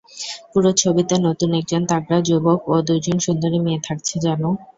[0.51, 4.49] পুরো ছবিতে নতুন একজন তাগড়া যুবক ও দুইজন সুন্দরী মেয়ে থাকছে, জানু।